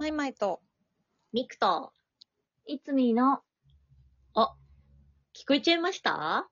[0.00, 0.62] マイマイと、
[1.34, 1.92] ミクと、
[2.64, 3.40] いつみーの、
[4.32, 4.54] あ、
[5.34, 6.48] 聞こえちゃいました？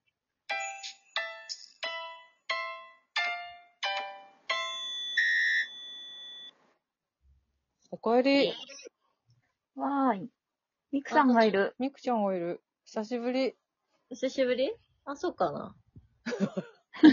[7.91, 8.53] おかえり。
[9.77, 10.29] わーい。
[10.93, 11.75] みくさんがいる。
[11.79, 12.61] みくちゃんがいる。
[12.85, 13.57] 久しぶり。
[14.11, 14.75] 久しぶり？
[15.07, 15.75] あ、そうかな。
[17.01, 17.11] 普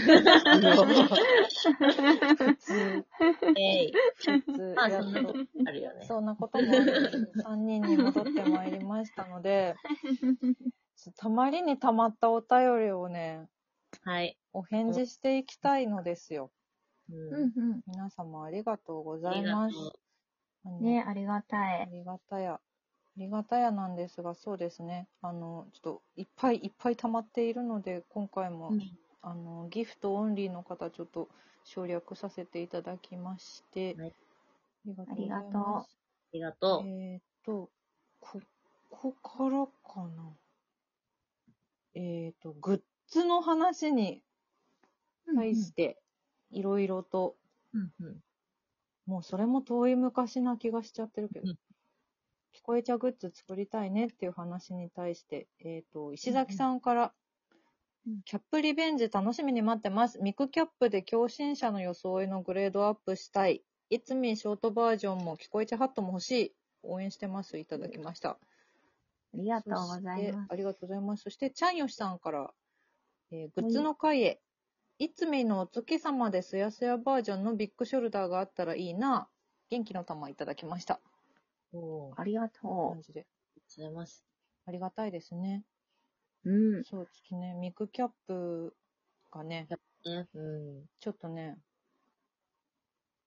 [2.56, 3.04] 通。
[3.56, 3.92] えい。
[3.92, 4.74] 普通。
[4.76, 6.06] まあ、やっそんなことあるよね。
[6.06, 9.76] そんなことも、3人に戻ってまいりましたので、
[11.16, 13.48] たまりにたまったお便りをね、
[14.02, 14.36] はい。
[14.52, 16.50] お返事していきたいのですよ。
[17.10, 17.14] う。
[17.14, 19.76] ん皆様ありがとうございます。
[20.80, 21.82] ねありがたい。
[21.82, 22.54] ありがたや。
[22.54, 22.60] あ
[23.16, 25.08] りがたやなんですが、そうですね。
[25.22, 28.72] あの、ちょっといっぱいいっぱい溜まっているので、今回も、う。
[29.26, 31.28] あの、ギフトオンリーの方、ちょっと
[31.64, 34.12] 省略させていただきまして、はい
[34.88, 35.88] ありがとうございます。
[35.90, 36.86] ありがとう。
[36.86, 37.68] えーっと、
[38.20, 38.40] こ
[38.88, 40.32] こからかな。
[41.96, 44.22] えーっと、グッズの話に
[45.34, 45.98] 対して、
[46.52, 47.34] いろいろと、
[47.74, 48.16] うんうん。
[49.06, 51.54] もうそれも遠い昔な気がしちゃってるけどうん、
[52.54, 57.10] 聞こえちゃグッズ作りたいねっていう話に対して、えっ、と、石崎さんから、うん
[58.24, 60.20] キャップリベンジ楽しみに待ってます。
[60.20, 63.64] ミクキャップで共振者の装いのグレードアップしたい。
[63.90, 66.54] いつみショートバージョンも聞こえちゃハットも欲しい。
[66.84, 67.58] 応援してます。
[67.58, 68.30] いただきました。
[68.30, 68.38] あ
[69.34, 70.46] りがとうございます。
[70.46, 71.22] そしてありがとうございます。
[71.24, 72.54] そして、ちゃんよしさんから、
[73.32, 74.40] えーグッズの会へ、
[74.98, 79.28] いつみのお月様ですやすやバージョンのビッグショルダーがあったらいいな。
[79.68, 81.00] 元気の玉いただきました。
[81.72, 83.26] おーあありがと感じで。
[83.56, 84.24] りがとうございます。
[84.66, 85.64] ありがたいですね。
[86.46, 86.50] う。
[86.50, 86.84] うん。
[86.84, 88.74] そう、ちょっとね、ミクキャップ
[89.30, 89.68] がね、
[90.04, 90.28] ね。
[90.34, 91.58] うちょっとね、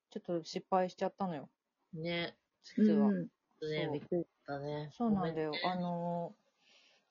[0.09, 1.49] ちょっと失敗しちゃったのよ、
[1.93, 2.01] ん。
[2.01, 2.35] ね。
[2.63, 3.07] 実は。
[3.07, 3.27] うん
[3.61, 4.89] ねそうびっくりしたね。
[4.93, 5.53] そうなんだよ。
[5.53, 5.59] よ。
[5.69, 6.49] あのー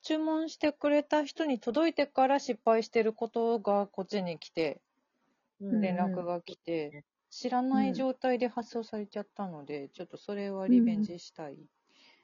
[0.01, 4.81] 注文してくれた人に届いてから失敗してることがこっちに来て、
[5.61, 11.57] うん連絡が来うんて、知らない状態で発送されちゃったので、ちょっとそれはリベンジしたい。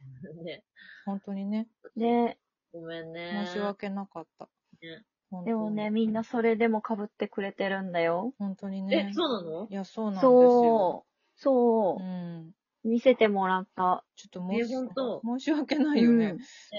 [0.45, 0.65] ね。
[1.05, 2.39] 本当にね、で、
[2.75, 3.45] ごめんね。
[3.47, 4.49] 申し訳なかった。
[4.83, 5.05] ね
[5.45, 8.35] でもね、みんなそれでも被ってくれてるんだよ。
[8.39, 9.15] 本当にねえ、。
[9.15, 9.67] そうなの？
[9.71, 11.07] いや、そうなんですよ。
[11.37, 11.97] そう。
[11.97, 12.07] そうう。
[12.07, 12.53] ん。
[12.85, 14.05] 見せてもらった。
[14.17, 16.37] ちょっと申し申し訳ないよね。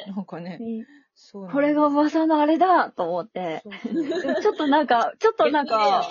[0.08, 0.86] うんなんかね、ね
[1.16, 3.64] そうこれが噂のあれだと思って。
[4.44, 6.10] ちょっとなんか、ちょっとなんか、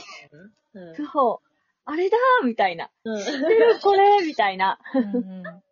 [0.72, 0.94] うん。
[1.12, 1.48] そう、
[1.84, 2.90] あれだみたいな。
[3.04, 3.18] うん。
[3.18, 4.78] 知ってるこれみたいな。
[4.94, 5.44] うんうん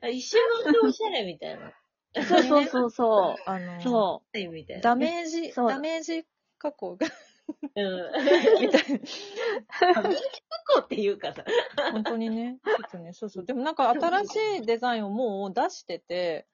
[0.00, 0.40] あ一瞬
[0.72, 1.72] のおしゃれみたいな。
[2.24, 3.60] そうそうそうそあう。
[3.60, 4.82] の、そみたいな。
[4.82, 6.26] ダメージ、そうダメージ
[6.58, 7.06] 加工が、
[7.76, 8.60] うん。
[8.60, 9.94] みたいな。
[9.94, 11.44] ダメージ加工っていうかさ。
[11.92, 12.58] 本当にね。
[12.64, 13.44] ちょっとね、そうそう。
[13.44, 16.46] でもなんか新しいデザインをもう出してて、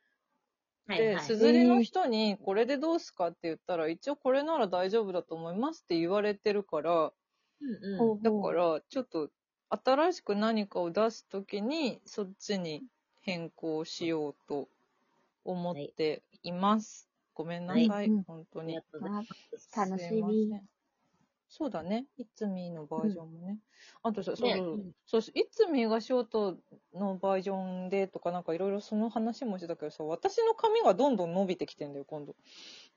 [0.86, 7.12] で、すずりの人にこれでどうすかって言ったら、一応これなら大丈夫だと思いますって言われてるから、
[7.60, 8.12] うんう。
[8.12, 8.22] うん。
[8.22, 9.30] だから、ちょっと、
[9.70, 12.84] 新しく何かを出すときに、そっちに
[13.22, 14.68] 変更しようと
[15.44, 17.08] 思っています。
[17.34, 18.78] ごめんなさい、はいうん本当に。
[19.76, 20.60] 楽しみ
[21.56, 22.06] そうだね。
[22.16, 23.58] いつみのバージョンもね。
[24.02, 26.56] あとさ、そう、ねそう、いつみがショート
[26.92, 32.34] のバージョンでとかなんかいろいろその話もしてたけどさ、私の髪がどんどん伸びてきてんだよ、今度。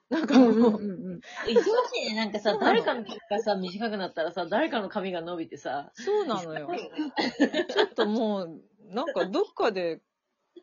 [0.09, 1.19] なんかもう、うんうんうんうん。
[1.45, 1.59] 忙し
[2.03, 2.15] いね。
[2.15, 5.91] なんかさ、誰かの髪がさ、短くなったらさ、誰かの髪が伸びてさ。
[5.93, 6.67] そうなのよ。
[7.69, 10.01] ちょっともう、なんかどっかで、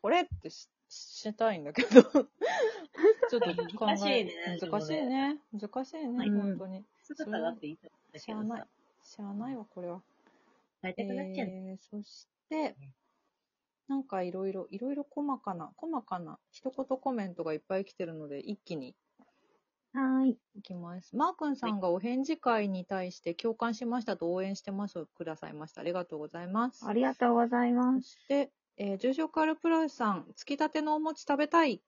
[0.03, 5.39] これってししたいんだけど、ちょっと考え難しいね難しいね。
[5.53, 6.85] 難しいね、うん本当に。
[7.03, 8.71] 姿があっていいと思うんだしゃあないけど
[9.03, 9.17] さ。。
[9.17, 10.01] しゃあないわ、これは。
[10.83, 11.49] 変えたくなっちゃう。
[11.49, 12.77] えー、そして、
[13.89, 18.95] なんかいろいろ、いろいろ細かな、細かな一言コメントがいっぱい来てるので、一気に
[19.95, 20.37] はい。
[20.57, 21.15] いきます。
[21.17, 25.83] マー君さんがお返事会に対して共感しましたと応援してますをくださいました。
[25.83, 26.85] ありがとうございます。
[26.85, 28.11] ありがとうございまそす。
[28.11, 31.83] して、えー、重症カルプラスさん、つきたてのお餅食べたい。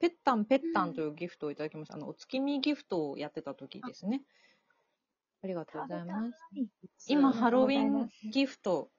[0.00, 1.94] ペッタンペッタンというギフトをいただきました。
[1.94, 4.22] あの、お月見ギフトをやってた時ですね。
[5.42, 6.32] ありがとうございます。
[7.06, 8.90] 今、ハロウィンギフト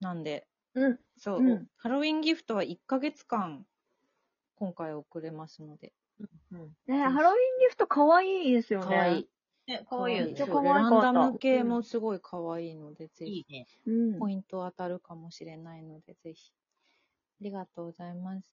[0.00, 0.98] なんで、うん。
[1.16, 3.64] そう、うんハロウィンギフトは1ヶ月間、
[4.56, 5.92] 今回送れますので。
[6.52, 6.76] うん。
[6.86, 8.86] ねハロウィンギフト可愛いですよね。
[8.86, 9.28] かわいい。
[9.66, 13.66] ね、かわいいよねうランダム系もすごいかわいいので、ぜひ、いいね。
[13.86, 14.18] うん。
[14.18, 16.52] ポイント当たるかもしれないので、ぜひ。
[17.40, 18.52] ありがとうございます。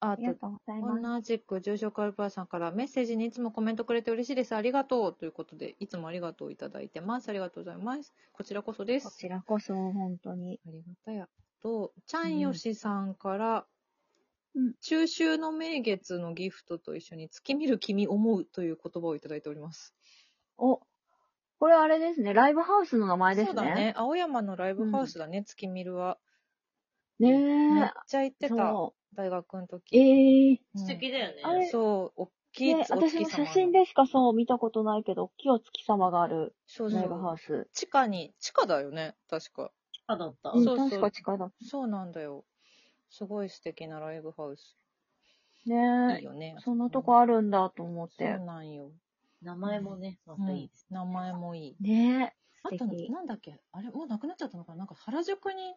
[0.00, 1.02] あありがと、とうございます。
[1.02, 4.54] 同じく重症カルパーさんからメッセージにいつもコメントくれて嬉しいです。
[4.54, 7.28] ありがとうということで、いつもありがとういただいてます。
[7.28, 8.14] ありがとうございます。
[8.32, 9.08] こちらこそです。
[9.08, 10.60] こちらこそ、本当に。
[10.66, 11.28] ありがたや。
[11.60, 13.66] と、ちゃんよしさんから、
[14.54, 19.94] うん中秋の名月のギフトと一緒に月見る君思うという言葉をいただいております。
[20.58, 20.80] お、
[21.58, 22.34] これあれですね。
[22.34, 23.54] ライブハウスの名前ですね。
[23.56, 23.94] そうだね。
[23.96, 26.18] 青山のライブハウスだね、月見るは。
[27.18, 27.32] ね
[27.72, 27.92] めっえ。
[28.06, 29.68] ちゃ行ってた、そ大学のう。
[29.68, 29.96] 時。
[29.96, 31.68] ええうん素敵だよね。
[31.70, 37.34] そう、大きい、ね、お私も月様写真でしかそう見たことないけど、大きいお月様があるライブハう。
[37.34, 37.68] ウス。
[37.72, 39.72] 地下に、地下だよね、確か。
[40.06, 40.50] あだった。
[40.50, 41.50] うん、そうそう確か近いだ。
[41.62, 42.44] そうなんだよ。
[43.10, 44.76] すごい素敵なライブハウス。
[45.64, 46.54] いいねよね。
[46.58, 46.60] え。
[46.62, 48.38] そんなとこあるんだと思っそうて。
[48.38, 48.90] なんよ。
[49.48, 50.46] 名前もね、まうん。
[50.46, 50.86] たいいです。
[50.90, 51.76] 名前もいい。
[51.82, 52.34] ね。
[52.62, 53.58] あと、なんだっけ？
[53.72, 54.78] あれ、もうなくなっちゃったのかな？
[54.80, 55.74] なんか原宿に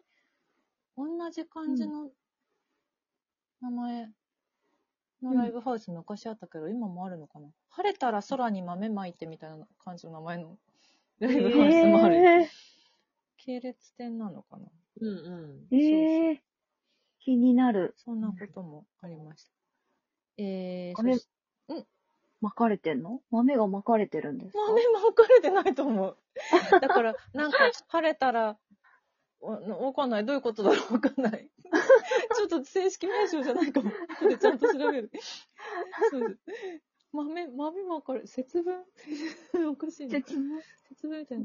[0.94, 2.10] 同じ感じの
[3.62, 4.10] 名前
[5.22, 7.48] のライブハウス昔あったけど、今もあるのかな？
[7.70, 10.58] 晴れたら空に豆まいてみたいな感じの名前の
[11.20, 12.16] ライブハウスもある。
[12.16, 12.50] え
[13.38, 14.66] 系列店なのかな？
[15.00, 15.12] うんう
[15.72, 15.74] ん。
[15.74, 16.38] ー、えー、
[17.20, 17.94] 気になる。
[17.96, 19.50] そんなこともありました。
[20.36, 21.28] えー、あれそし
[22.42, 23.20] 巻かれてんの？
[23.30, 24.58] 豆が巻かれてるんですか？
[24.68, 26.16] 豆まかれてないと思う。
[26.80, 27.58] だから、なんか、
[27.88, 28.58] 晴れたら、
[29.40, 30.26] わわかんない。
[30.26, 31.48] どういうことだろうわかんない。
[32.36, 33.90] ちょっと正式名称じゃないかも。
[34.20, 35.10] 後でちゃんと調べる。
[36.10, 36.38] そう
[37.12, 38.84] 豆、豆まかれ、節分？
[39.70, 40.20] おかしいな。
[40.20, 40.34] 節
[41.08, 41.20] 分？
[41.20, 41.44] みたいな。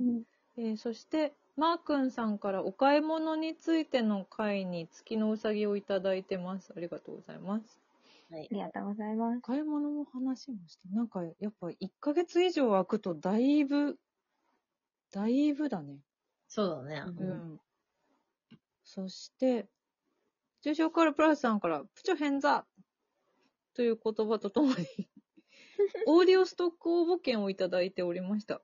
[0.57, 6.73] えーそして、マー君さんからお買い物についての回に月のうさぎをいただいてます。
[6.75, 7.79] ありがとうございます。
[8.29, 8.56] はいあ。
[8.56, 9.41] りがとうございます。
[9.41, 10.89] 買い物も話しました。
[10.89, 14.00] なんか、やっぱ1ヶ月以上空くとだいぶ、
[15.12, 16.00] だいぶだね。
[16.47, 17.03] そうだね。
[17.06, 17.25] うう
[17.56, 17.59] ん。
[18.83, 19.68] そして、
[20.62, 22.65] 重症カールプラスさんから、プチョ変座
[23.74, 24.75] という言葉とともに、
[26.06, 28.62] オーディオストック応募券をいただいておりました。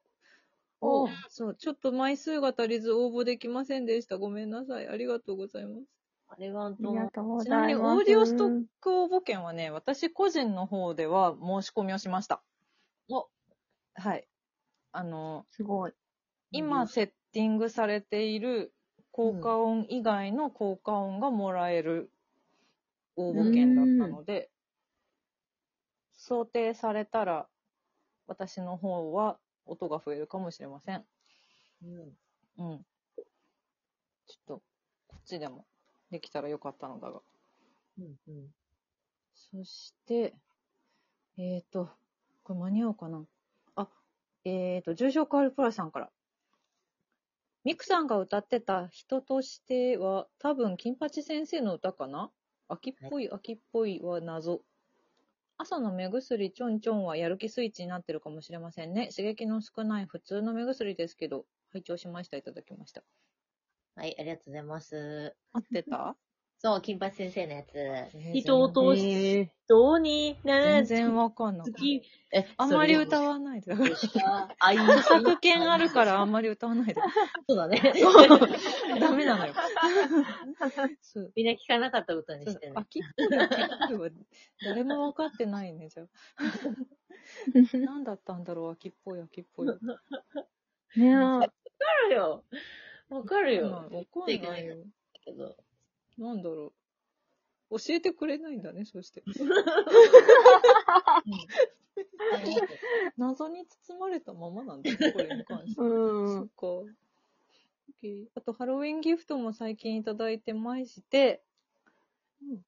[0.81, 4.18] おそう、ちょっと枚数が足りず応募できませんでした。
[4.18, 4.88] ごめんなさい。
[4.88, 5.86] ありがとうございます。
[6.33, 6.77] ありがあとう。
[6.94, 7.97] りがとうごちなみに、ざいます。
[7.97, 12.41] オーディオストック応募券はね、私個人の方では申し込みをしました。
[13.09, 13.30] お
[13.94, 14.27] はい。
[14.91, 15.94] あの、すごい。
[16.51, 18.74] 今セッティングされている
[19.12, 22.09] 効果音以外の効果音がもらえる
[23.15, 24.50] 応募券だったので、
[26.13, 27.47] 想定されたら
[28.27, 31.06] 私の方は音が増えるかもしれません。
[31.83, 32.18] うん。
[32.57, 32.86] うん。
[34.27, 34.62] ちょっと、
[35.07, 35.65] こっちでも
[36.13, 37.19] できたらよかったのだが。
[38.00, 38.48] うんうん。
[39.33, 40.33] そして、
[41.38, 41.89] えっ、ー、と、
[42.44, 43.25] これ間に合うかな
[43.75, 43.89] あ、
[44.45, 46.10] えっ、ー、と、重症カールプラスさんから。
[47.65, 52.31] ミクさんが歌ってた人としては、多分、金八先生の歌かな？
[52.68, 54.62] 秋っぽい、秋っぽいは謎。
[55.57, 59.10] 朝の目薬ちょんちょんはやる気スイッチになってるかもしれませんね。
[59.15, 62.38] 刺激の少ない普通の目薬ですけど、拝聴しました。
[62.38, 63.04] いただきました。
[63.95, 65.36] はい、ありがとうございます。
[65.54, 66.16] 合ってた？
[66.66, 67.75] そう、金八先生のやつ。
[67.75, 71.72] ー人を通し、え人にな全然わかんない。
[71.74, 72.01] 月、
[72.31, 73.74] え、あんまり歌わわないで。
[73.74, 74.48] あ。
[74.69, 76.95] 著作権あるからあんまり歌わないで。
[77.50, 77.81] そうだね。
[78.98, 79.54] ダメなのよ。
[81.36, 82.74] みんな聞かなかった歌にしてね。
[82.78, 84.10] 秋っぽい秋っぽいは
[84.63, 86.07] 誰も分かってないね、じゃあ。
[87.74, 89.68] 何だったんだろう、秋っぽい、秋っぽい。
[89.68, 89.72] ー、
[90.96, 91.16] ねえ。
[91.18, 91.54] わか
[92.07, 92.46] るよ。
[93.13, 93.89] わかるまあよ。
[93.89, 94.77] 分かんないよ。
[95.24, 95.56] けど。
[96.18, 96.74] なんだろ
[97.70, 97.79] う。
[97.79, 99.24] 教えてくれないんだね、そして。
[103.17, 105.82] 謎に包まれたままなんだね、 これに関して。
[105.82, 106.27] うん。
[106.39, 106.67] そっか。
[108.36, 111.41] あと、ハロウィンギフトも最近いただいてまして、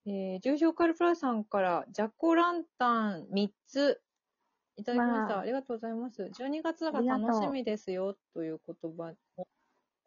[0.05, 4.01] えー、重症カルプラさんから、ジャコランタン3つ
[4.77, 5.35] いただきました。
[5.35, 6.23] わあありがとうございます。
[6.23, 9.13] 12月が楽しみですよ、という言葉。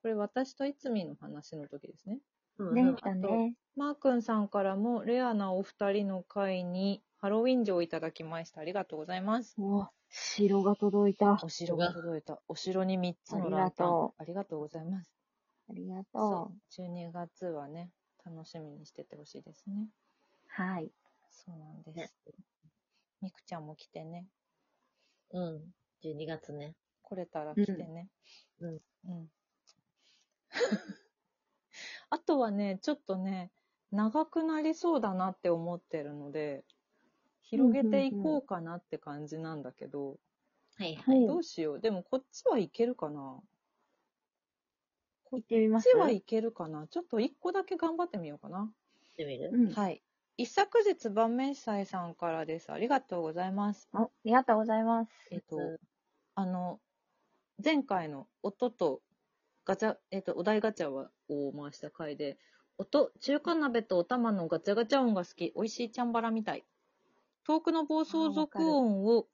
[0.08, 2.20] これ、私といつみの話の時ですね。
[2.56, 3.54] うんでしたね。
[3.76, 8.62] マー君さんからも、レアなお二人の会に、ハロウィン城をいただきました。
[8.62, 9.54] ありがとうございます。
[9.58, 11.38] お城が届いた。
[11.42, 12.40] お城が届いた。
[12.48, 14.10] お城に3つのランタン。
[14.16, 15.12] ありがとうございます。
[15.68, 16.82] ありがそとう。
[16.82, 17.90] 12月はね、
[18.24, 19.90] 楽しみにしててほしいですね。
[20.58, 20.62] う。
[20.62, 20.90] はい。
[21.28, 22.14] そうなんでねす。
[23.20, 24.26] みくちゃんも来てね。
[25.32, 25.60] うん。
[26.02, 26.76] 12月ね。
[27.02, 28.08] 来れたら来てね。
[28.60, 28.80] うん。
[29.08, 29.28] うん。
[32.10, 33.52] あとはね、ちょっとね、
[33.90, 36.64] 長くなりそうだなって思ってるので、
[37.42, 40.20] 広げていこうかなって感じなんだけど、
[40.76, 41.12] はいは。
[41.12, 41.80] はいいどうしよう。
[41.80, 43.42] でもこっちはいけるかな
[45.30, 45.88] 行ってみます？
[45.90, 48.72] こっちはいけるかなちょっと一個だけ頑張ってみようかな。
[49.12, 49.50] ってみる？
[49.52, 49.68] うん。
[49.74, 50.02] はい。
[50.36, 52.72] 一昨日晩明祭さんからです。
[52.72, 53.88] ありがとうございます。
[53.92, 55.12] あありがとうございます。
[55.30, 55.80] えっと、
[56.34, 56.80] あの、
[57.62, 59.02] 前回の音と
[59.68, 61.10] ガチャ、えっと、お題ガチャを
[61.52, 62.38] 回した回で、
[62.78, 65.52] 音、中華鍋とお玉のガチャガチャ音が好き。
[65.54, 66.64] 美味しいチャンバラみたい。
[67.44, 69.26] 遠くの暴走族音を、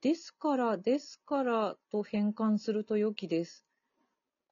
[0.00, 3.66] ですから、ですからと変換すると良きです。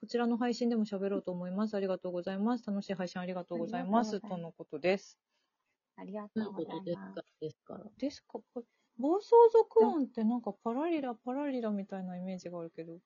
[0.03, 1.75] こちらの配信でも喋ろうと思います。
[1.77, 2.67] ありがとうございます。
[2.67, 4.21] 楽しい配信ありがとうございます。
[4.21, 5.19] とのことです。
[5.97, 7.23] ありがどとうござういますか？
[7.41, 7.75] ですか？
[7.79, 7.85] ら。
[7.97, 8.39] ですか？
[8.53, 8.65] こ
[8.99, 12.99] 暴走族音ってなんかパラリラパラリラみたいなイメージがあるけど。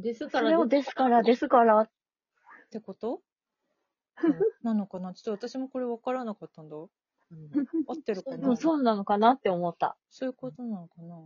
[0.00, 1.88] っですから、それをですから、ですから。
[2.70, 3.22] てこと？
[4.16, 5.12] う んなのかな？
[5.14, 6.76] ちょっと私もこれ分からなかったんだ。
[6.76, 6.88] う
[7.34, 7.50] ん
[7.86, 9.96] 合ってるかでなもそうなのかなって思った。
[10.10, 11.16] そういうことなのかな？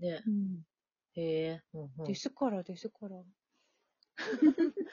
[0.00, 0.22] ね。
[0.26, 0.62] うん。
[1.14, 1.62] へえ。
[1.74, 3.22] うんうんですから、ですから。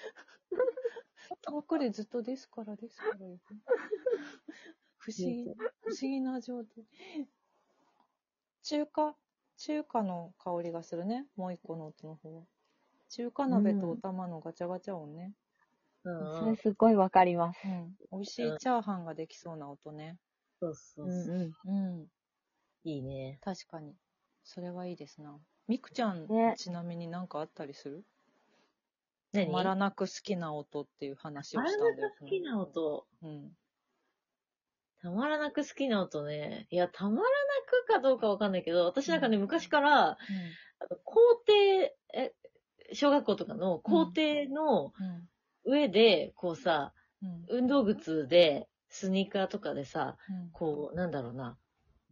[1.42, 3.56] 遠くでずっとですから、ですから言うて。
[4.98, 5.46] 不思議、
[5.82, 6.86] 不思議な状態。
[8.64, 9.16] 中華、
[9.58, 11.28] 中華の香りがするね。
[11.36, 12.44] もう一個の音の方は。
[13.12, 15.34] 中華鍋とお玉のガチャガチャ音ね。
[16.04, 17.60] うんそれすっごいわかります。
[17.64, 17.96] うん。
[18.12, 20.18] 美味しいチャーハンができそうな音ね。
[20.60, 21.36] そうそううそう。
[21.36, 22.08] んうん。
[22.84, 23.38] いいね。
[23.44, 23.94] 確かに。
[24.44, 25.38] それはいいですな。
[25.68, 28.04] みくちゃん、ねちなみになんかあったりする？
[29.34, 29.48] 何？
[29.48, 32.12] 止まらなく好きな音っていう話をしたんだよ。
[32.20, 33.06] 好きな音。
[33.22, 33.52] うん。
[35.02, 36.68] たまらなく好きな音ね。
[36.70, 37.26] いや、たまらな
[37.68, 40.18] くかどうかわかんないけど、私なんかね、昔から、あ
[40.90, 42.34] の校庭、え、
[42.94, 45.28] 小学校とかの校庭のうん。
[45.64, 47.46] 上で、こうさ、うん。
[47.50, 50.50] 運動靴で、スニーカーとかでさ、うん。
[50.52, 51.58] こう、なんだろうな、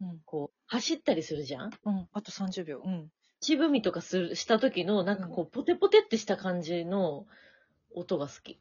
[0.02, 0.20] うん。
[0.26, 1.72] こう、走ったりするじゃん？
[1.84, 2.08] うん。
[2.14, 2.82] あと30秒。
[2.86, 3.10] うん。
[3.42, 7.26] 足踏みとかする、した時の、なんかこう、ポテポテってした感じの
[7.96, 8.60] 音が好き。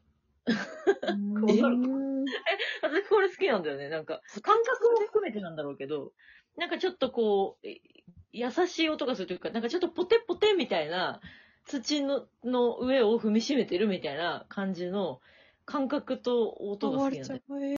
[1.07, 1.41] うん。
[1.45, 1.79] わかるう
[2.25, 2.25] ん
[2.81, 3.89] 私これ好きなんだよね。
[3.89, 6.13] なんか、感覚も含めてなんだろうけど、
[6.57, 7.81] なんかちょっとこう、え
[8.31, 11.19] 優しい音がするというか、なんかちょっとポテポテみたいな、
[11.69, 15.21] 土のの上を踏みしめてるみたいな感じの
[15.65, 17.41] 感覚と音が好きなんだよ。